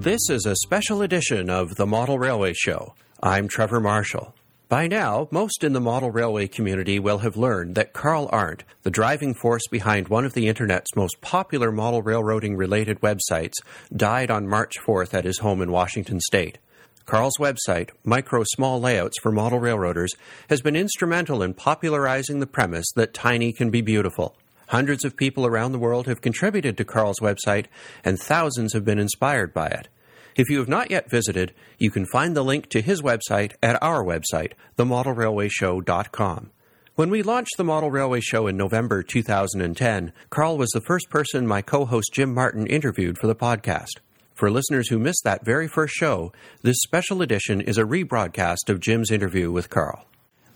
This 0.00 0.30
is 0.30 0.46
a 0.46 0.56
special 0.56 1.02
edition 1.02 1.50
of 1.50 1.76
the 1.76 1.84
Model 1.84 2.18
Railway 2.18 2.54
Show. 2.54 2.94
I'm 3.22 3.48
Trevor 3.48 3.80
Marshall. 3.80 4.34
By 4.70 4.86
now, 4.86 5.28
most 5.30 5.62
in 5.62 5.74
the 5.74 5.80
model 5.80 6.10
railway 6.10 6.48
community 6.48 6.98
will 6.98 7.18
have 7.18 7.36
learned 7.36 7.74
that 7.74 7.92
Carl 7.92 8.30
Arendt, 8.32 8.64
the 8.82 8.90
driving 8.90 9.34
force 9.34 9.66
behind 9.70 10.08
one 10.08 10.24
of 10.24 10.32
the 10.32 10.48
Internet's 10.48 10.96
most 10.96 11.20
popular 11.20 11.70
model 11.70 12.00
railroading 12.00 12.56
related 12.56 12.98
websites, 13.02 13.52
died 13.94 14.30
on 14.30 14.48
March 14.48 14.76
4th 14.80 15.12
at 15.12 15.26
his 15.26 15.40
home 15.40 15.60
in 15.60 15.70
Washington 15.70 16.18
state. 16.18 16.56
Carl's 17.04 17.36
website, 17.38 17.90
Micro 18.02 18.42
Small 18.54 18.80
Layouts 18.80 19.18
for 19.20 19.30
Model 19.30 19.60
Railroaders, 19.60 20.14
has 20.48 20.62
been 20.62 20.76
instrumental 20.76 21.42
in 21.42 21.52
popularizing 21.52 22.40
the 22.40 22.46
premise 22.46 22.90
that 22.96 23.12
tiny 23.12 23.52
can 23.52 23.68
be 23.68 23.82
beautiful. 23.82 24.34
Hundreds 24.70 25.04
of 25.04 25.16
people 25.16 25.44
around 25.44 25.72
the 25.72 25.80
world 25.80 26.06
have 26.06 26.20
contributed 26.20 26.76
to 26.76 26.84
Carl's 26.84 27.18
website, 27.18 27.66
and 28.04 28.20
thousands 28.20 28.72
have 28.72 28.84
been 28.84 29.00
inspired 29.00 29.52
by 29.52 29.66
it. 29.66 29.88
If 30.36 30.48
you 30.48 30.58
have 30.58 30.68
not 30.68 30.92
yet 30.92 31.10
visited, 31.10 31.52
you 31.78 31.90
can 31.90 32.06
find 32.06 32.36
the 32.36 32.44
link 32.44 32.68
to 32.68 32.80
his 32.80 33.02
website 33.02 33.54
at 33.64 33.82
our 33.82 34.04
website, 34.04 34.52
themodelrailwayshow.com. 34.78 36.50
When 36.94 37.10
we 37.10 37.24
launched 37.24 37.56
the 37.56 37.64
Model 37.64 37.90
Railway 37.90 38.20
Show 38.20 38.46
in 38.46 38.56
November 38.56 39.02
2010, 39.02 40.12
Carl 40.30 40.56
was 40.56 40.70
the 40.70 40.80
first 40.82 41.10
person 41.10 41.48
my 41.48 41.62
co 41.62 41.84
host 41.84 42.10
Jim 42.12 42.32
Martin 42.32 42.68
interviewed 42.68 43.18
for 43.18 43.26
the 43.26 43.34
podcast. 43.34 43.98
For 44.34 44.52
listeners 44.52 44.88
who 44.88 45.00
missed 45.00 45.24
that 45.24 45.44
very 45.44 45.66
first 45.66 45.94
show, 45.94 46.30
this 46.62 46.78
special 46.84 47.22
edition 47.22 47.60
is 47.60 47.76
a 47.76 47.82
rebroadcast 47.82 48.68
of 48.68 48.78
Jim's 48.78 49.10
interview 49.10 49.50
with 49.50 49.68
Carl. 49.68 50.06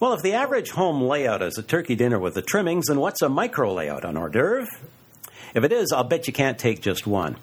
Well, 0.04 0.12
if 0.12 0.20
the 0.20 0.34
average 0.34 0.72
home 0.72 1.00
layout 1.00 1.40
is 1.40 1.56
a 1.56 1.62
turkey 1.62 1.94
dinner 1.94 2.18
with 2.18 2.34
the 2.34 2.42
trimmings, 2.42 2.88
then 2.88 3.00
what's 3.00 3.22
a 3.22 3.28
micro 3.30 3.72
layout 3.72 4.04
on 4.04 4.18
hors 4.18 4.28
d'oeuvre? 4.28 4.68
If 5.54 5.64
it 5.64 5.72
is, 5.72 5.92
I'll 5.92 6.04
bet 6.04 6.27
you 6.27 6.32
can't 6.34 6.58
take 6.58 6.82
just 6.82 7.06
one. 7.06 7.38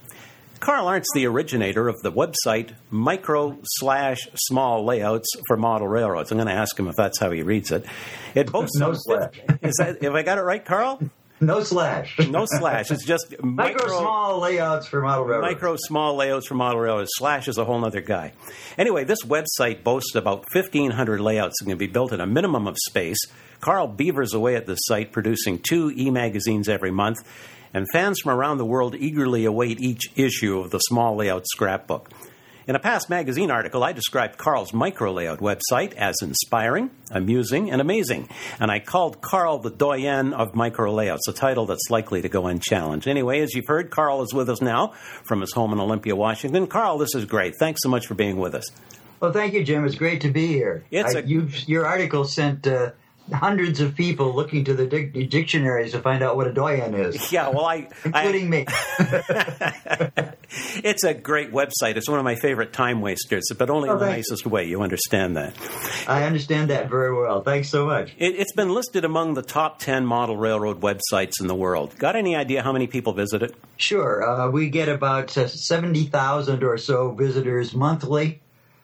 Carl 0.60 0.86
Arendt's 0.86 1.10
the 1.16 1.26
originator 1.26 1.88
of 1.88 2.00
the 2.04 2.12
website 2.12 2.76
micro 2.92 3.58
slash 3.64 4.30
small 4.36 4.86
layouts 4.86 5.28
for 5.48 5.58
model 5.58 5.88
railroads. 5.88 6.32
I'm 6.32 6.38
going 6.38 6.50
to 6.50 6.54
ask 6.54 6.78
him 6.78 6.88
if 6.88 6.96
that's 6.96 7.18
how 7.18 7.32
he 7.32 7.42
reads 7.42 7.72
it. 7.72 7.84
It 8.36 8.52
boasts 8.52 8.78
No 8.78 8.94
slash. 8.94 9.42
Is 9.64 9.78
that 9.80 10.04
if 10.04 10.14
I 10.14 10.22
got 10.22 10.38
it 10.38 10.42
right, 10.42 10.64
Carl? 10.64 11.00
No 11.42 11.64
slash. 11.64 12.20
No 12.20 12.46
slash. 12.46 12.92
It's 12.92 13.04
just 13.04 13.36
Micro 13.44 13.88
small 13.88 14.40
layouts 14.40 14.86
for 14.86 15.02
model 15.02 15.26
railroads. 15.26 15.52
Micro 15.52 15.76
small 15.76 16.16
layouts 16.16 16.48
for 16.48 16.54
model 16.54 16.80
railroads. 16.80 17.10
Slash 17.16 17.48
is 17.48 17.58
a 17.58 17.66
whole 17.66 17.84
other 17.84 18.00
guy. 18.00 18.34
Anyway, 18.78 19.06
this 19.06 19.24
website 19.24 19.84
boasts 19.84 20.14
about 20.14 20.46
1,500 20.54 21.20
layouts 21.20 21.56
that 21.60 21.66
can 21.66 21.80
be 21.80 21.88
built 21.88 22.14
in 22.14 22.22
a 22.22 22.28
minimum 22.28 22.68
of 22.68 22.78
space. 22.86 23.18
Carl 23.60 23.88
beavers 23.88 24.36
away 24.36 24.56
at 24.56 24.68
this 24.68 24.80
site, 24.84 25.12
producing 25.12 25.60
two 25.60 25.92
e 25.98 26.12
magazines 26.12 26.70
every 26.70 26.92
month, 26.92 27.18
and 27.74 27.88
fans 27.92 28.20
from 28.20 28.34
around 28.38 28.60
the 28.60 28.66
world 28.66 28.96
eagerly 28.96 29.46
await 29.46 29.82
each 29.82 30.12
issue 30.16 30.60
of 30.60 30.70
the 30.70 30.80
Small 30.80 31.16
Layout 31.16 31.48
Scrapbook. 31.48 32.10
In 32.72 32.76
a 32.78 32.80
past 32.80 33.10
magazine 33.10 33.52
article, 33.52 33.84
I 33.84 33.92
described 33.92 34.38
Carl's 34.38 34.74
micro 34.74 35.12
layout 35.12 35.40
website 35.40 35.92
as 35.96 36.16
inspiring, 36.22 36.90
amusing, 37.12 37.70
and 37.70 37.82
amazing. 37.82 38.30
And 38.62 38.72
I 38.72 38.80
called 38.80 39.20
Carl 39.20 39.58
the 39.58 39.70
doyen 39.70 40.32
of 40.34 40.56
micro 40.56 40.94
layouts, 40.94 41.28
a 41.28 41.34
title 41.34 41.66
that's 41.66 41.90
likely 41.90 42.22
to 42.22 42.30
go 42.30 42.48
unchallenged. 42.48 43.10
Anyway, 43.10 43.42
as 43.42 43.54
you've 43.54 43.68
heard, 43.68 43.90
Carl 43.92 44.22
is 44.22 44.34
with 44.34 44.50
us 44.50 44.62
now 44.62 44.94
from 45.26 45.42
his 45.42 45.52
home 45.52 45.74
in 45.74 45.82
Olympia, 45.82 46.16
Washington. 46.16 46.66
Carl, 46.66 46.98
this 46.98 47.14
is 47.14 47.26
great. 47.26 47.56
Thanks 47.60 47.82
so 47.84 47.90
much 47.90 48.08
for 48.08 48.14
being 48.14 48.38
with 48.38 48.56
us. 48.56 48.64
Well, 49.20 49.34
thank 49.34 49.52
you, 49.54 49.66
Jim. 49.66 49.84
It's 49.86 49.96
great 49.96 50.22
to 50.22 50.32
be 50.32 50.48
here. 50.48 50.86
It's 50.92 51.14
I- 51.14 51.20
a- 51.20 51.26
you've, 51.26 51.68
your 51.68 51.86
article 51.86 52.24
sent 52.24 52.66
uh, 52.68 52.92
hundreds 53.32 53.80
of 53.82 53.96
people 53.96 54.36
looking 54.36 54.64
to 54.66 54.74
the 54.74 54.86
dic- 54.86 55.30
dictionaries 55.30 55.92
to 55.94 56.00
find 56.00 56.22
out 56.24 56.36
what 56.36 56.48
a 56.48 56.54
doyen 56.54 56.94
is, 56.94 57.32
Yeah, 57.34 57.50
well, 57.50 57.66
I, 57.66 57.88
including 58.06 58.50
me. 58.50 58.66
It's 60.84 61.06
a 61.06 61.14
great 61.14 61.54
website. 61.54 61.96
It's 61.96 62.10
one 62.10 62.20
of 62.20 62.26
my 62.26 62.36
favorite 62.36 62.74
time 62.74 63.00
wasters, 63.00 63.44
but 63.58 63.70
only 63.70 63.88
Oh, 63.88 63.94
in 63.94 64.00
the 64.00 64.06
you. 64.06 64.12
nicest 64.12 64.46
way. 64.46 64.66
You 64.66 64.82
understand 64.82 65.38
that. 65.38 65.54
I 66.10 66.24
understand 66.24 66.70
that 66.72 66.90
very 66.90 67.14
well. 67.16 67.42
Thanks 67.42 67.70
so 67.70 67.86
much. 67.86 68.14
It, 68.18 68.36
it's 68.36 68.52
been 68.52 68.70
listed 68.74 69.06
among 69.06 69.36
the 69.36 69.44
top 69.44 69.80
10 69.80 70.06
model 70.06 70.36
railroad 70.36 70.82
websites 70.82 71.40
in 71.40 71.48
the 71.48 71.56
world. 71.56 71.98
Got 71.98 72.18
any 72.18 72.36
idea 72.36 72.62
how 72.64 72.74
many 72.74 72.88
people 72.88 73.14
visit 73.14 73.44
it? 73.44 73.56
Sure. 73.78 74.24
Uh, 74.30 74.50
we 74.50 74.70
get 74.70 74.90
about 74.90 75.38
uh, 75.38 75.48
70,000 75.48 76.64
or 76.66 76.78
so 76.78 77.12
visitors 77.12 77.74
monthly. 77.74 78.42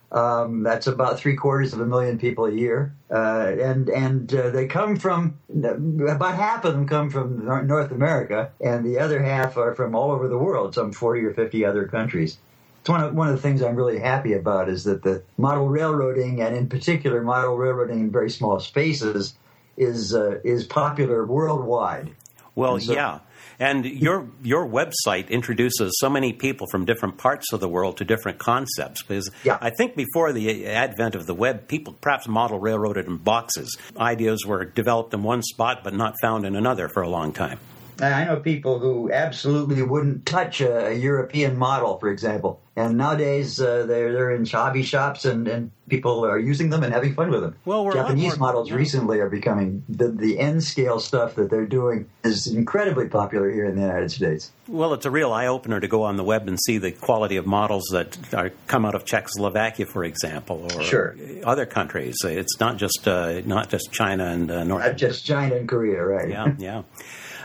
Um, 0.10 0.64
that's 0.64 0.88
about 0.88 1.20
three 1.20 1.36
quarters 1.36 1.74
of 1.74 1.82
a 1.82 1.86
million 1.86 2.18
people 2.18 2.46
a 2.46 2.52
year, 2.52 2.94
uh, 3.12 3.52
and 3.60 3.90
and 3.90 4.34
uh, 4.34 4.52
they 4.52 4.66
come 4.66 4.96
from 4.96 5.38
about 5.54 6.36
half 6.36 6.64
of 6.64 6.74
them 6.74 6.88
come 6.88 7.10
from 7.10 7.46
North 7.68 7.92
America, 7.92 8.52
and 8.62 8.86
the 8.86 9.00
other 9.00 9.22
half 9.22 9.58
are 9.58 9.76
from 9.76 9.96
all 9.96 10.12
over 10.12 10.30
the 10.30 10.38
world, 10.38 10.74
some 10.76 10.94
forty 10.94 11.26
or 11.26 11.34
fifty 11.34 11.66
other 11.66 11.88
countries. 11.88 12.38
It's 12.80 12.90
one 12.90 13.04
of 13.04 13.14
one 13.14 13.28
of 13.28 13.36
the 13.36 13.42
things 13.42 13.62
I'm 13.62 13.76
really 13.76 14.00
happy 14.00 14.32
about 14.32 14.70
is 14.70 14.86
that 14.86 15.04
the 15.04 15.24
model 15.38 15.68
railroading, 15.68 16.42
and 16.42 16.56
in 16.56 16.70
particular 16.70 17.22
model 17.22 17.58
railroading 17.58 18.00
in 18.00 18.10
very 18.10 18.30
small 18.30 18.62
spaces, 18.62 19.36
is 19.76 20.16
uh, 20.16 20.40
is 20.46 20.64
popular 20.64 21.26
worldwide. 21.26 22.12
Well, 22.56 22.80
So- 22.80 22.94
yeah. 22.94 23.20
And 23.60 23.86
your 23.86 24.30
your 24.44 24.68
website 24.68 25.30
introduces 25.30 25.98
so 26.00 26.10
many 26.10 26.34
people 26.34 26.68
from 26.70 26.86
different 26.86 27.18
parts 27.18 27.52
of 27.54 27.60
the 27.60 27.68
world 27.68 27.98
to 27.98 28.06
different 28.06 28.38
concepts. 28.38 29.02
Because 29.02 29.32
Yeah. 29.44 29.58
I 29.62 29.72
think 29.72 29.96
before 29.96 30.32
the 30.32 30.68
advent 30.68 31.16
of 31.16 31.26
the 31.26 31.34
web, 31.34 31.68
people 31.68 31.94
perhaps 32.00 32.28
model 32.28 32.60
railroaded 32.60 33.08
in 33.08 33.18
boxes. 33.18 33.76
Ideas 33.98 34.46
were 34.46 34.66
developed 34.66 35.14
in 35.14 35.24
one 35.24 35.42
spot 35.42 35.84
but 35.84 35.94
not 35.94 36.16
found 36.22 36.46
in 36.46 36.56
another 36.56 36.88
for 36.88 37.02
a 37.02 37.10
long 37.10 37.34
time. 37.34 37.60
I 38.00 38.26
know 38.26 38.38
people 38.38 38.78
who 38.78 39.12
absolutely 39.12 39.82
wouldn't 39.82 40.28
touch 40.28 40.62
a, 40.62 40.90
a 40.90 40.94
European 40.94 41.58
model, 41.58 41.98
for 41.98 42.10
example. 42.10 42.62
And 42.78 42.96
nowadays, 42.96 43.60
uh, 43.60 43.88
they're, 43.88 44.14
they're 44.14 44.32
in 44.32 44.46
hobby 44.46 44.84
shops 44.84 45.26
and, 45.26 45.48
and 45.48 45.72
people 45.90 46.24
are 46.24 46.38
using 46.38 46.70
them 46.70 46.84
and 46.84 46.94
having 46.94 47.16
fun 47.16 47.32
with 47.32 47.42
them. 47.42 47.56
Well, 47.66 47.84
we're 47.84 47.94
Japanese 47.94 48.38
more- 48.38 48.48
models 48.50 48.70
yeah. 48.70 48.76
recently 48.76 49.20
are 49.20 49.30
becoming 49.30 49.84
the, 49.90 50.10
the 50.10 50.38
N 50.38 50.62
scale 50.62 51.00
stuff 51.00 51.34
that 51.36 51.50
they're 51.50 51.66
doing 51.66 52.08
is 52.24 52.46
incredibly 52.46 53.08
popular 53.08 53.50
here 53.50 53.66
in 53.66 53.76
the 53.76 53.82
United 53.82 54.12
States. 54.12 54.52
Well, 54.68 54.94
it's 54.94 55.08
a 55.08 55.12
real 55.12 55.34
eye 55.34 55.48
opener 55.48 55.80
to 55.80 55.88
go 55.88 56.04
on 56.04 56.18
the 56.18 56.24
web 56.24 56.48
and 56.48 56.60
see 56.68 56.78
the 56.78 56.92
quality 56.92 57.38
of 57.38 57.48
models 57.48 57.86
that 57.94 58.16
are, 58.32 58.52
come 58.68 58.86
out 58.86 58.94
of 58.94 59.06
Czechoslovakia, 59.06 59.88
for 59.88 60.04
example, 60.04 60.68
or 60.76 60.84
Sure. 60.84 61.16
other 61.44 61.66
countries. 61.66 62.18
It's 62.24 62.60
not 62.60 62.78
just 62.78 63.08
uh, 63.08 63.42
not 63.44 63.70
just 63.70 63.92
China 63.92 64.26
and 64.28 64.52
uh, 64.52 64.64
North. 64.64 64.86
Not 64.86 64.98
just 64.98 65.26
China 65.26 65.56
and 65.56 65.68
Korea, 65.68 66.04
right? 66.04 66.30
yeah, 66.30 66.54
yeah. 66.60 66.84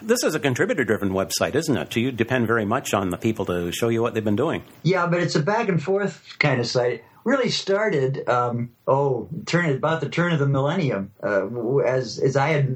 This 0.05 0.25
is 0.25 0.35
a 0.35 0.41
contributor-driven 0.41 1.11
website, 1.11 1.55
isn't 1.55 1.77
it? 1.77 1.91
Do 1.91 2.01
you 2.01 2.11
depend 2.11 2.49
very 2.49 2.65
much 2.65 2.93
on 2.93 3.11
the 3.11 3.17
people 3.17 3.45
to 3.45 3.71
show 3.71 3.89
you 3.89 4.03
what 4.03 4.15
they've 4.15 4.25
been 4.25 4.35
doing. 4.35 4.65
Yeah, 4.83 5.07
but 5.07 5.22
it's 5.23 5.37
a 5.37 5.43
back 5.43 5.69
and 5.69 5.83
forth 5.83 6.37
kind 6.39 6.61
of 6.61 6.67
site. 6.67 7.05
Really 7.25 7.51
started, 7.51 8.29
um, 8.29 8.71
oh, 8.87 9.29
turn 9.47 9.71
about 9.71 10.01
the 10.01 10.09
turn 10.09 10.33
of 10.33 10.39
the 10.39 10.47
millennium, 10.47 11.13
uh, 11.23 11.47
as 11.79 12.19
as 12.19 12.37
I 12.37 12.49
had 12.49 12.75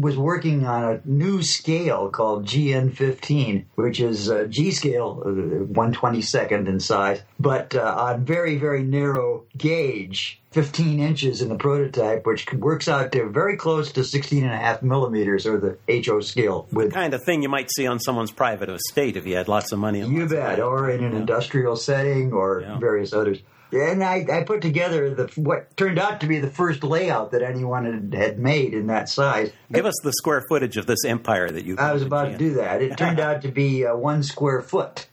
was 0.00 0.16
working 0.16 0.66
on 0.66 0.84
a 0.84 1.00
new 1.04 1.42
scale 1.42 2.10
called 2.10 2.46
GN15, 2.46 3.64
which 3.74 4.00
is 4.00 4.30
uh, 4.30 4.44
G 4.48 4.70
scale, 4.70 5.22
uh, 5.24 5.30
one 5.64 5.92
twenty 5.92 6.22
second 6.22 6.68
in 6.68 6.80
size, 6.80 7.22
but 7.38 7.74
uh, 7.74 7.94
on 7.98 8.24
very 8.24 8.56
very 8.56 8.82
narrow 8.82 9.44
gauge. 9.56 10.40
15 10.52 11.00
inches 11.00 11.42
in 11.42 11.48
the 11.48 11.56
prototype, 11.56 12.24
which 12.26 12.46
works 12.52 12.86
out 12.86 13.10
to 13.10 13.28
very 13.28 13.56
close 13.56 13.90
to 13.90 14.04
16 14.04 14.44
and 14.44 14.52
a 14.52 14.56
half 14.56 14.84
millimeters, 14.84 15.46
or 15.48 15.58
the 15.58 16.02
HO 16.06 16.20
scale, 16.20 16.68
with 16.70 16.92
Kind 16.92 17.12
of 17.12 17.24
thing 17.24 17.42
you 17.42 17.48
might 17.48 17.68
see 17.74 17.88
on 17.88 17.98
someone's 17.98 18.30
private 18.30 18.68
estate 18.70 19.16
if 19.16 19.26
you 19.26 19.34
had 19.34 19.48
lots 19.48 19.72
of 19.72 19.80
money. 19.80 20.06
you 20.06 20.28
bet, 20.28 20.60
or 20.60 20.88
in 20.90 21.02
an 21.02 21.12
industrial 21.16 21.74
setting, 21.74 22.32
or 22.32 22.60
Yeah. 22.60 22.78
various 22.78 23.12
others. 23.12 23.40
And 23.72 24.04
I, 24.04 24.24
I 24.32 24.44
put 24.44 24.62
together 24.62 25.12
the 25.12 25.26
what 25.44 25.76
turned 25.76 25.98
out 25.98 26.20
to 26.20 26.26
be 26.26 26.38
the 26.38 26.50
first 26.50 26.82
layout 26.82 27.30
that 27.32 27.42
anyone 27.42 27.84
had, 27.84 28.14
had 28.14 28.38
made 28.38 28.74
in 28.74 28.86
that 28.88 29.08
size. 29.08 29.52
Give 29.72 29.86
us 29.86 29.94
the 30.02 30.12
square 30.12 30.44
footage 30.48 30.76
of 30.76 30.86
this 30.86 31.04
empire 31.04 31.50
that 31.50 31.64
you. 31.64 31.76
I 31.78 31.92
was 31.92 32.02
about 32.02 32.32
to 32.32 32.38
do 32.38 32.54
that. 32.54 32.82
It 32.82 32.96
turned 32.96 33.20
out 33.28 33.42
to 33.42 33.48
be 33.48 33.86
uh, 33.86 33.94
one 33.96 34.22
square 34.22 34.62
foot. 34.62 35.06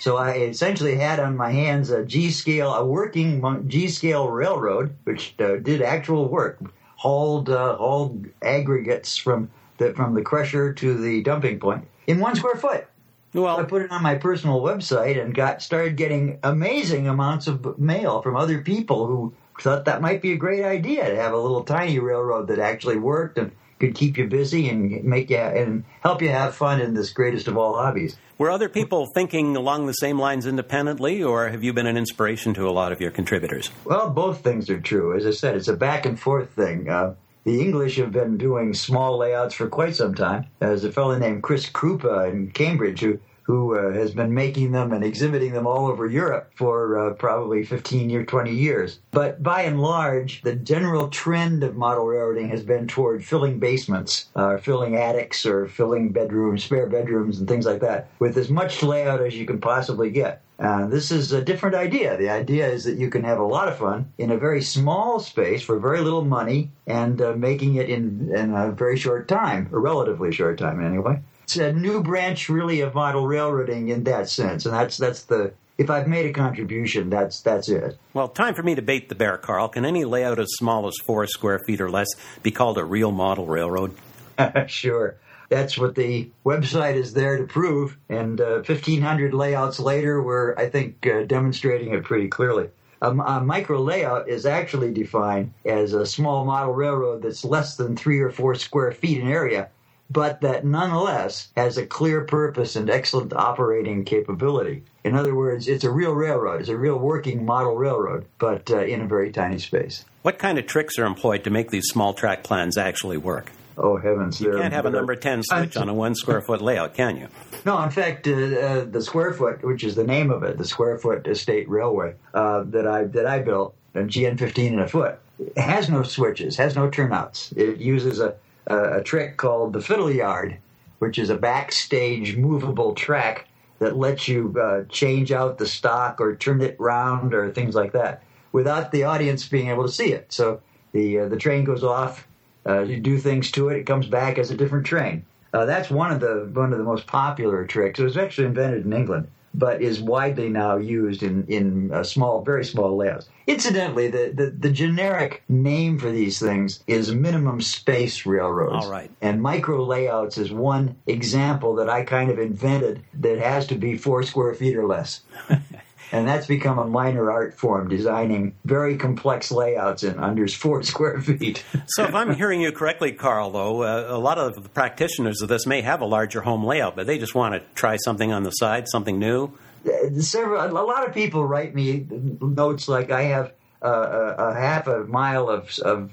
so 0.00 0.16
I 0.16 0.36
essentially 0.38 0.96
had 0.96 1.20
on 1.20 1.36
my 1.36 1.50
hands 1.50 1.90
a 1.90 2.04
G 2.04 2.30
scale, 2.30 2.74
a 2.74 2.84
working 2.84 3.68
G 3.68 3.88
scale 3.88 4.28
railroad, 4.28 4.96
which 5.04 5.34
uh, 5.38 5.56
did 5.56 5.82
actual 5.82 6.28
work, 6.28 6.58
hauled 6.96 7.50
uh, 7.50 7.76
hauled 7.76 8.26
aggregates 8.42 9.16
from 9.18 9.50
the 9.76 9.92
from 9.92 10.14
the 10.14 10.22
crusher 10.22 10.72
to 10.72 10.94
the 10.96 11.22
dumping 11.22 11.60
point 11.60 11.86
in 12.06 12.18
one 12.18 12.34
square 12.34 12.56
foot. 12.56 12.86
Well, 13.34 13.58
I 13.58 13.64
put 13.64 13.82
it 13.82 13.90
on 13.90 14.02
my 14.02 14.14
personal 14.14 14.62
website 14.62 15.22
and 15.22 15.34
got 15.34 15.60
started 15.60 15.96
getting 15.96 16.38
amazing 16.42 17.08
amounts 17.08 17.46
of 17.46 17.78
mail 17.78 18.22
from 18.22 18.36
other 18.36 18.62
people 18.62 19.06
who 19.06 19.34
thought 19.60 19.84
that 19.84 20.00
might 20.00 20.22
be 20.22 20.32
a 20.32 20.36
great 20.36 20.64
idea 20.64 21.08
to 21.08 21.16
have 21.16 21.32
a 21.32 21.38
little 21.38 21.64
tiny 21.64 21.98
railroad 21.98 22.48
that 22.48 22.58
actually 22.58 22.98
worked 22.98 23.38
and 23.38 23.52
could 23.78 23.94
keep 23.94 24.18
you 24.18 24.26
busy 24.26 24.68
and 24.68 25.04
make 25.04 25.30
you 25.30 25.36
and 25.36 25.84
help 26.00 26.20
you 26.20 26.28
have 26.28 26.54
fun 26.54 26.80
in 26.80 26.94
this 26.94 27.10
greatest 27.10 27.46
of 27.48 27.56
all 27.56 27.74
hobbies. 27.74 28.16
were 28.36 28.50
other 28.50 28.68
people 28.68 29.06
thinking 29.14 29.56
along 29.56 29.86
the 29.86 29.92
same 29.92 30.18
lines 30.18 30.46
independently, 30.46 31.22
or 31.22 31.48
have 31.48 31.62
you 31.62 31.72
been 31.72 31.86
an 31.86 31.96
inspiration 31.96 32.54
to 32.54 32.68
a 32.68 32.70
lot 32.70 32.92
of 32.92 33.00
your 33.00 33.10
contributors? 33.10 33.70
Well, 33.84 34.10
both 34.10 34.42
things 34.42 34.68
are 34.70 34.80
true. 34.80 35.16
As 35.16 35.26
I 35.26 35.30
said, 35.30 35.56
it's 35.56 35.68
a 35.68 35.76
back 35.76 36.06
and 36.06 36.18
forth 36.18 36.50
thing. 36.50 36.88
Uh, 36.88 37.14
the 37.44 37.60
English 37.60 37.96
have 37.96 38.12
been 38.12 38.36
doing 38.36 38.74
small 38.74 39.16
layouts 39.16 39.54
for 39.54 39.68
quite 39.68 39.96
some 39.96 40.14
time. 40.14 40.46
There's 40.58 40.84
a 40.84 40.92
fellow 40.92 41.16
named 41.16 41.42
Chris 41.42 41.70
Krupa 41.70 42.30
in 42.30 42.50
Cambridge 42.50 43.00
who 43.00 43.20
who 43.48 43.74
uh, 43.74 43.94
has 43.94 44.10
been 44.12 44.34
making 44.34 44.72
them 44.72 44.92
and 44.92 45.02
exhibiting 45.02 45.52
them 45.52 45.66
all 45.66 45.86
over 45.86 46.06
Europe 46.06 46.52
for 46.54 46.98
uh, 46.98 47.14
probably 47.14 47.64
15 47.64 48.14
or 48.14 48.22
20 48.22 48.54
years. 48.54 48.98
But 49.10 49.42
by 49.42 49.62
and 49.62 49.80
large, 49.80 50.42
the 50.42 50.54
general 50.54 51.08
trend 51.08 51.64
of 51.64 51.74
model 51.74 52.04
railroading 52.04 52.50
has 52.50 52.62
been 52.62 52.86
toward 52.86 53.24
filling 53.24 53.58
basements, 53.58 54.26
uh, 54.36 54.58
filling 54.58 54.96
attics, 54.96 55.46
or 55.46 55.66
filling 55.66 56.12
bedrooms, 56.12 56.62
spare 56.62 56.88
bedrooms, 56.88 57.38
and 57.38 57.48
things 57.48 57.64
like 57.64 57.80
that 57.80 58.10
with 58.18 58.36
as 58.36 58.50
much 58.50 58.82
layout 58.82 59.22
as 59.22 59.34
you 59.34 59.46
can 59.46 59.60
possibly 59.60 60.10
get. 60.10 60.42
Uh, 60.58 60.86
this 60.86 61.10
is 61.10 61.32
a 61.32 61.40
different 61.40 61.74
idea. 61.74 62.18
The 62.18 62.28
idea 62.28 62.68
is 62.68 62.84
that 62.84 62.98
you 62.98 63.08
can 63.08 63.24
have 63.24 63.38
a 63.38 63.44
lot 63.44 63.68
of 63.68 63.78
fun 63.78 64.12
in 64.18 64.30
a 64.30 64.36
very 64.36 64.60
small 64.60 65.20
space 65.20 65.62
for 65.62 65.78
very 65.78 66.02
little 66.02 66.24
money 66.24 66.70
and 66.86 67.22
uh, 67.22 67.32
making 67.32 67.76
it 67.76 67.88
in, 67.88 68.30
in 68.34 68.52
a 68.52 68.72
very 68.72 68.98
short 68.98 69.26
time, 69.26 69.70
a 69.72 69.78
relatively 69.78 70.32
short 70.32 70.58
time 70.58 70.84
anyway 70.84 71.22
it's 71.48 71.56
a 71.56 71.72
new 71.72 72.02
branch 72.02 72.50
really 72.50 72.82
of 72.82 72.92
model 72.94 73.26
railroading 73.26 73.88
in 73.88 74.04
that 74.04 74.28
sense, 74.28 74.66
and 74.66 74.74
that's 74.74 74.98
that's 74.98 75.22
the 75.22 75.54
if 75.78 75.88
I've 75.88 76.06
made 76.06 76.26
a 76.26 76.32
contribution, 76.34 77.08
that's 77.08 77.40
that's 77.40 77.70
it. 77.70 77.96
Well, 78.12 78.28
time 78.28 78.52
for 78.54 78.62
me 78.62 78.74
to 78.74 78.82
bait 78.82 79.08
the 79.08 79.14
bear, 79.14 79.38
Carl. 79.38 79.70
Can 79.70 79.86
any 79.86 80.04
layout 80.04 80.38
as 80.38 80.48
small 80.58 80.86
as 80.88 80.94
four 81.06 81.26
square 81.26 81.58
feet 81.60 81.80
or 81.80 81.88
less 81.88 82.08
be 82.42 82.50
called 82.50 82.76
a 82.76 82.84
real 82.84 83.12
model 83.12 83.46
railroad? 83.46 83.94
sure. 84.66 85.16
That's 85.48 85.78
what 85.78 85.94
the 85.94 86.30
website 86.44 86.96
is 86.96 87.14
there 87.14 87.38
to 87.38 87.44
prove. 87.44 87.96
And 88.10 88.38
uh, 88.38 88.56
1,500 88.56 89.32
layouts 89.32 89.80
later, 89.80 90.22
we're, 90.22 90.54
I 90.56 90.68
think, 90.68 91.06
uh, 91.06 91.22
demonstrating 91.22 91.94
it 91.94 92.04
pretty 92.04 92.28
clearly. 92.28 92.68
Um, 93.00 93.20
a 93.20 93.40
micro 93.40 93.80
layout 93.80 94.28
is 94.28 94.44
actually 94.44 94.92
defined 94.92 95.54
as 95.64 95.94
a 95.94 96.04
small 96.04 96.44
model 96.44 96.74
railroad 96.74 97.22
that's 97.22 97.46
less 97.46 97.76
than 97.76 97.96
three 97.96 98.20
or 98.20 98.30
four 98.30 98.54
square 98.56 98.92
feet 98.92 99.22
in 99.22 99.28
area 99.28 99.70
but 100.10 100.40
that 100.40 100.64
nonetheless 100.64 101.48
has 101.56 101.76
a 101.76 101.86
clear 101.86 102.22
purpose 102.22 102.76
and 102.76 102.88
excellent 102.88 103.32
operating 103.32 104.04
capability. 104.04 104.82
In 105.04 105.14
other 105.14 105.34
words, 105.34 105.68
it's 105.68 105.84
a 105.84 105.90
real 105.90 106.12
railroad. 106.12 106.60
It's 106.60 106.70
a 106.70 106.76
real 106.76 106.98
working 106.98 107.44
model 107.44 107.76
railroad, 107.76 108.26
but 108.38 108.70
uh, 108.70 108.78
in 108.78 109.02
a 109.02 109.06
very 109.06 109.30
tiny 109.30 109.58
space. 109.58 110.04
What 110.22 110.38
kind 110.38 110.58
of 110.58 110.66
tricks 110.66 110.98
are 110.98 111.06
employed 111.06 111.44
to 111.44 111.50
make 111.50 111.70
these 111.70 111.86
small 111.88 112.14
track 112.14 112.44
plans 112.44 112.76
actually 112.76 113.16
work? 113.16 113.52
Oh 113.80 113.96
heavens! 113.96 114.40
You 114.40 114.58
can't 114.58 114.72
have 114.72 114.86
a 114.86 114.90
number 114.90 115.14
ten 115.14 115.42
switch 115.44 115.76
on 115.76 115.88
a 115.88 115.94
one 115.94 116.16
square 116.16 116.40
foot 116.40 116.60
layout, 116.60 116.94
can 116.94 117.16
you? 117.16 117.28
No, 117.64 117.82
in 117.82 117.90
fact, 117.90 118.26
uh, 118.26 118.32
uh, 118.32 118.84
the 118.84 119.02
square 119.02 119.32
foot, 119.34 119.64
which 119.64 119.82
is 119.82 119.96
the 119.96 120.04
name 120.04 120.30
of 120.30 120.42
it, 120.44 120.56
the 120.56 120.64
square 120.64 120.96
foot 120.96 121.26
estate 121.26 121.68
railway 121.68 122.14
uh, 122.32 122.62
that 122.68 122.86
I 122.86 123.04
that 123.04 123.26
I 123.26 123.40
built, 123.40 123.74
a 123.94 124.00
GN 124.00 124.38
fifteen 124.38 124.74
and 124.74 124.82
a 124.82 124.88
foot, 124.88 125.18
has 125.56 125.90
no 125.90 126.02
switches, 126.02 126.56
has 126.56 126.76
no 126.76 126.88
turnouts. 126.88 127.52
It 127.56 127.78
uses 127.78 128.20
a 128.20 128.36
a, 128.68 129.02
trick 129.02 129.36
called 129.36 129.72
the 129.72 129.80
fiddle 129.80 130.10
yard, 130.10 130.58
which 130.98 131.18
is 131.18 131.30
a 131.30 131.36
backstage 131.36 132.36
movable 132.36 132.94
track 132.94 133.48
that 133.78 133.96
lets 133.96 134.28
you 134.28 134.54
uh, 134.60 134.84
change 134.88 135.32
out 135.32 135.58
the 135.58 135.66
stock 135.66 136.20
or 136.20 136.34
turn 136.34 136.60
it 136.60 136.76
round 136.78 137.34
or 137.34 137.50
things 137.50 137.74
like 137.74 137.92
that 137.92 138.22
without 138.52 138.90
the 138.92 139.04
audience 139.04 139.46
being 139.46 139.68
able 139.68 139.86
to 139.86 139.92
see 139.92 140.12
it. 140.12 140.32
So 140.32 140.60
the 140.92 141.20
uh, 141.20 141.28
the 141.28 141.36
train 141.36 141.64
goes 141.64 141.84
off, 141.84 142.26
uh, 142.66 142.80
you 142.80 142.98
do 142.98 143.18
things 143.18 143.50
to 143.52 143.68
it, 143.68 143.78
it 143.78 143.86
comes 143.86 144.06
back 144.06 144.38
as 144.38 144.50
a 144.50 144.56
different 144.56 144.86
train. 144.86 145.24
Uh, 145.52 145.64
that's 145.64 145.90
one 145.90 146.10
of 146.10 146.20
the 146.20 146.50
one 146.52 146.72
of 146.72 146.78
the 146.78 146.84
most 146.84 147.06
popular 147.06 147.64
tricks. 147.64 148.00
It 148.00 148.04
was 148.04 148.16
actually 148.16 148.46
invented 148.46 148.84
in 148.84 148.92
England 148.92 149.28
but 149.54 149.82
is 149.82 150.00
widely 150.00 150.48
now 150.48 150.76
used 150.76 151.22
in 151.22 151.46
in 151.46 151.92
uh, 151.92 152.02
small, 152.02 152.42
very 152.42 152.64
small 152.64 152.96
layouts. 152.96 153.28
Incidentally, 153.46 154.08
the, 154.08 154.30
the, 154.34 154.50
the 154.50 154.70
generic 154.70 155.42
name 155.48 155.98
for 155.98 156.10
these 156.10 156.38
things 156.38 156.84
is 156.86 157.14
minimum 157.14 157.62
space 157.62 158.26
railroads. 158.26 158.84
All 158.84 158.90
right. 158.90 159.10
And 159.22 159.40
micro 159.40 159.82
layouts 159.84 160.36
is 160.36 160.52
one 160.52 160.96
example 161.06 161.74
that 161.76 161.88
I 161.88 162.04
kind 162.04 162.30
of 162.30 162.38
invented 162.38 163.02
that 163.14 163.38
has 163.38 163.66
to 163.68 163.74
be 163.74 163.96
four 163.96 164.22
square 164.22 164.52
feet 164.52 164.76
or 164.76 164.86
less. 164.86 165.22
and 166.12 166.26
that's 166.26 166.46
become 166.46 166.78
a 166.78 166.86
minor 166.86 167.30
art 167.30 167.54
form, 167.54 167.88
designing 167.88 168.54
very 168.64 168.96
complex 168.96 169.50
layouts 169.50 170.02
in 170.02 170.18
under 170.18 170.46
four 170.48 170.82
square 170.82 171.20
feet. 171.20 171.64
so, 171.88 172.04
if 172.04 172.14
I'm 172.14 172.34
hearing 172.34 172.60
you 172.60 172.72
correctly, 172.72 173.12
Carl, 173.12 173.50
though, 173.50 173.82
uh, 173.82 174.06
a 174.08 174.18
lot 174.18 174.38
of 174.38 174.62
the 174.62 174.68
practitioners 174.68 175.42
of 175.42 175.48
this 175.48 175.66
may 175.66 175.82
have 175.82 176.00
a 176.00 176.06
larger 176.06 176.42
home 176.42 176.64
layout, 176.64 176.96
but 176.96 177.06
they 177.06 177.18
just 177.18 177.34
want 177.34 177.54
to 177.54 177.60
try 177.74 177.96
something 177.96 178.32
on 178.32 178.42
the 178.42 178.50
side, 178.50 178.88
something 178.88 179.18
new. 179.18 179.52
Uh, 179.86 180.20
several, 180.20 180.64
a 180.64 180.84
lot 180.84 181.06
of 181.06 181.14
people 181.14 181.44
write 181.44 181.74
me 181.74 182.06
notes 182.40 182.88
like 182.88 183.10
I 183.10 183.22
have 183.22 183.52
uh, 183.82 183.88
a, 183.88 184.48
a, 184.48 184.54
half 184.54 184.86
a 184.88 185.04
mile 185.04 185.48
of, 185.48 185.78
of 185.80 186.10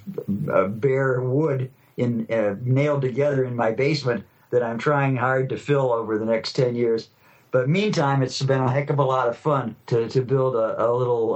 uh, 0.52 0.68
bare 0.68 1.20
wood 1.22 1.72
in 1.98 2.28
uh, 2.30 2.56
nailed 2.62 3.02
together 3.02 3.44
in 3.44 3.56
my 3.56 3.72
basement 3.72 4.24
that 4.52 4.62
I'm 4.62 4.78
trying 4.78 5.16
hard 5.16 5.50
to 5.50 5.58
fill 5.58 5.92
over 5.92 6.18
the 6.18 6.26
next 6.26 6.54
ten 6.54 6.76
years 6.76 7.10
but 7.56 7.70
meantime, 7.70 8.22
it's 8.22 8.42
been 8.42 8.60
a 8.60 8.70
heck 8.70 8.90
of 8.90 9.00
a 9.00 9.04
lot 9.06 9.30
of 9.30 9.38
fun 9.38 9.78
to, 9.86 10.10
to 10.10 10.22
build 10.22 10.56
a, 10.56 10.86
a 10.86 10.92
little 10.92 11.36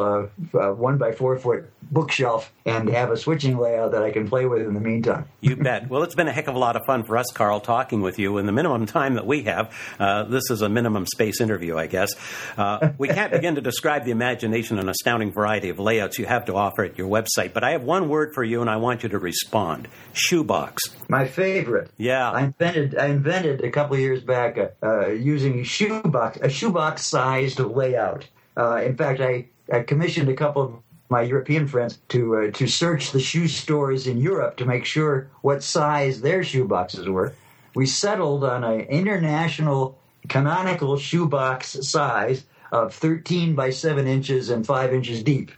uh, 0.53 0.73
one 0.73 0.97
by 0.97 1.13
four 1.13 1.39
foot 1.39 1.71
bookshelf 1.91 2.51
and 2.65 2.89
have 2.89 3.09
a 3.09 3.17
switching 3.17 3.57
layout 3.57 3.91
that 3.91 4.03
I 4.03 4.11
can 4.11 4.27
play 4.27 4.45
with 4.45 4.61
in 4.61 4.73
the 4.73 4.79
meantime. 4.79 5.25
You 5.41 5.55
bet. 5.55 5.89
Well, 5.89 6.03
it's 6.03 6.15
been 6.15 6.27
a 6.27 6.31
heck 6.31 6.47
of 6.47 6.55
a 6.55 6.59
lot 6.59 6.75
of 6.75 6.85
fun 6.85 7.03
for 7.03 7.17
us, 7.17 7.31
Carl, 7.33 7.61
talking 7.61 8.01
with 8.01 8.19
you 8.19 8.37
in 8.37 8.45
the 8.45 8.51
minimum 8.51 8.85
time 8.85 9.15
that 9.15 9.25
we 9.25 9.43
have. 9.43 9.73
Uh, 9.97 10.23
this 10.23 10.51
is 10.51 10.61
a 10.61 10.69
minimum 10.69 11.05
space 11.05 11.41
interview, 11.41 11.77
I 11.77 11.87
guess. 11.87 12.11
Uh, 12.57 12.89
we 12.97 13.07
can't 13.07 13.31
begin 13.31 13.55
to 13.55 13.61
describe 13.61 14.05
the 14.05 14.11
imagination 14.11 14.77
and 14.77 14.89
astounding 14.89 15.31
variety 15.31 15.69
of 15.69 15.79
layouts 15.79 16.19
you 16.19 16.25
have 16.25 16.45
to 16.45 16.55
offer 16.55 16.83
at 16.83 16.97
your 16.97 17.07
website, 17.07 17.53
but 17.53 17.63
I 17.63 17.71
have 17.71 17.83
one 17.83 18.09
word 18.09 18.33
for 18.33 18.43
you 18.43 18.61
and 18.61 18.69
I 18.69 18.77
want 18.77 19.03
you 19.03 19.09
to 19.09 19.19
respond 19.19 19.87
shoebox. 20.13 20.83
My 21.07 21.27
favorite. 21.27 21.89
Yeah. 21.97 22.29
I 22.29 22.43
invented, 22.43 22.97
I 22.97 23.07
invented 23.07 23.63
a 23.63 23.71
couple 23.71 23.95
of 23.95 24.01
years 24.01 24.21
back 24.21 24.57
uh, 24.57 24.67
uh 24.83 25.07
using 25.07 25.63
shoebox, 26.09 26.37
a 26.41 26.49
shoebox 26.49 27.05
sized 27.05 27.59
layout. 27.59 28.27
Uh, 28.57 28.81
in 28.83 28.95
fact, 28.95 29.21
I, 29.21 29.45
I 29.71 29.81
commissioned 29.81 30.29
a 30.29 30.35
couple 30.35 30.61
of 30.61 30.73
my 31.09 31.21
European 31.21 31.67
friends 31.67 31.99
to 32.09 32.35
uh, 32.35 32.51
to 32.51 32.67
search 32.67 33.11
the 33.11 33.19
shoe 33.19 33.47
stores 33.47 34.07
in 34.07 34.17
Europe 34.17 34.57
to 34.57 34.65
make 34.65 34.85
sure 34.85 35.29
what 35.41 35.63
size 35.63 36.21
their 36.21 36.43
shoe 36.43 36.65
boxes 36.65 37.07
were. 37.07 37.33
We 37.75 37.85
settled 37.85 38.43
on 38.43 38.63
an 38.63 38.81
international 38.81 39.97
canonical 40.27 40.97
shoebox 40.97 41.87
size 41.87 42.43
of 42.71 42.93
13 42.93 43.55
by 43.55 43.71
7 43.71 44.05
inches 44.05 44.49
and 44.49 44.65
5 44.65 44.93
inches 44.93 45.23
deep. 45.23 45.51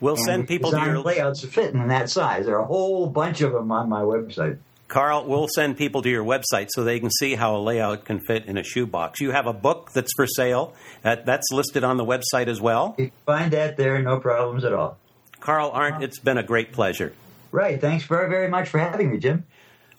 We'll 0.00 0.16
send 0.16 0.46
people 0.46 0.70
to 0.70 0.76
your 0.76 1.00
layouts 1.00 1.44
fit 1.44 1.74
in 1.74 1.88
that 1.88 2.08
size. 2.08 2.46
There 2.46 2.56
are 2.56 2.62
a 2.62 2.66
whole 2.66 3.08
bunch 3.08 3.40
of 3.40 3.52
them 3.52 3.72
on 3.72 3.88
my 3.88 4.02
website. 4.02 4.58
Carl, 4.88 5.26
we'll 5.26 5.48
send 5.54 5.76
people 5.76 6.00
to 6.00 6.08
your 6.08 6.24
website 6.24 6.68
so 6.70 6.82
they 6.82 6.98
can 6.98 7.10
see 7.10 7.34
how 7.34 7.56
a 7.56 7.60
layout 7.60 8.06
can 8.06 8.20
fit 8.20 8.46
in 8.46 8.56
a 8.56 8.62
shoebox. 8.64 9.20
You 9.20 9.32
have 9.32 9.46
a 9.46 9.52
book 9.52 9.92
that's 9.92 10.12
for 10.16 10.26
sale. 10.26 10.74
That, 11.02 11.26
that's 11.26 11.52
listed 11.52 11.84
on 11.84 11.98
the 11.98 12.06
website 12.06 12.48
as 12.48 12.58
well. 12.58 12.94
You 12.98 13.10
find 13.26 13.52
that 13.52 13.76
there, 13.76 14.00
no 14.00 14.18
problems 14.18 14.64
at 14.64 14.72
all. 14.72 14.96
Carl 15.40 15.72
Arendt, 15.74 16.02
it's 16.02 16.18
been 16.18 16.38
a 16.38 16.42
great 16.42 16.72
pleasure. 16.72 17.12
Right. 17.52 17.78
Thanks 17.78 18.04
very, 18.06 18.30
very 18.30 18.48
much 18.48 18.70
for 18.70 18.78
having 18.78 19.10
me, 19.10 19.18
Jim. 19.18 19.44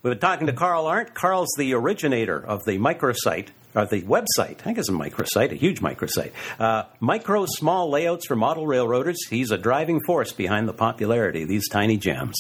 We've 0.01 0.11
been 0.11 0.19
talking 0.19 0.47
to 0.47 0.53
Carl 0.53 0.89
Arendt. 0.89 1.13
Carl's 1.13 1.53
the 1.57 1.73
originator 1.75 2.43
of 2.43 2.65
the 2.65 2.79
microsite, 2.79 3.49
or 3.75 3.85
the 3.85 4.01
website. 4.01 4.65
I 4.65 4.73
guess 4.73 4.89
a 4.89 4.93
microsite, 4.93 5.51
a 5.51 5.55
huge 5.55 5.81
microsite. 5.81 6.31
Uh, 6.59 6.85
micro 6.99 7.45
small 7.45 7.91
layouts 7.91 8.25
for 8.25 8.35
model 8.35 8.65
railroaders. 8.65 9.27
He's 9.29 9.51
a 9.51 9.57
driving 9.57 9.99
force 10.05 10.31
behind 10.31 10.67
the 10.67 10.73
popularity 10.73 11.43
of 11.43 11.49
these 11.49 11.67
tiny 11.69 11.97
gems. 11.97 12.35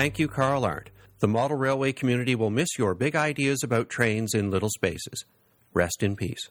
Thank 0.00 0.18
you, 0.18 0.28
Carl 0.28 0.64
Arendt. 0.64 0.88
The 1.18 1.28
model 1.28 1.58
railway 1.58 1.92
community 1.92 2.34
will 2.34 2.48
miss 2.48 2.78
your 2.78 2.94
big 2.94 3.14
ideas 3.14 3.62
about 3.62 3.90
trains 3.90 4.32
in 4.32 4.50
little 4.50 4.70
spaces. 4.70 5.26
Rest 5.74 6.02
in 6.02 6.16
peace. 6.16 6.48